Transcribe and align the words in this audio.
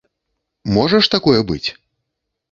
Можа 0.77 1.01
ж 1.07 1.11
такое 1.15 1.35
быць? 1.51 1.69